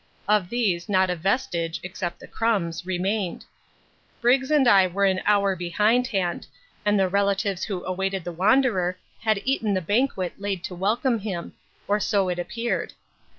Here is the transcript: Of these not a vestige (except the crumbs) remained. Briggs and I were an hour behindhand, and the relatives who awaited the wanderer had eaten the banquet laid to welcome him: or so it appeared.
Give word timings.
Of 0.27 0.49
these 0.49 0.89
not 0.89 1.11
a 1.11 1.15
vestige 1.15 1.79
(except 1.83 2.19
the 2.19 2.27
crumbs) 2.27 2.87
remained. 2.87 3.45
Briggs 4.19 4.49
and 4.49 4.67
I 4.67 4.87
were 4.87 5.05
an 5.05 5.21
hour 5.27 5.55
behindhand, 5.55 6.47
and 6.83 6.99
the 6.99 7.07
relatives 7.07 7.65
who 7.65 7.85
awaited 7.85 8.23
the 8.23 8.31
wanderer 8.31 8.97
had 9.19 9.43
eaten 9.45 9.75
the 9.75 9.79
banquet 9.79 10.33
laid 10.41 10.63
to 10.63 10.73
welcome 10.73 11.19
him: 11.19 11.53
or 11.87 11.99
so 11.99 12.29
it 12.29 12.39
appeared. 12.39 12.93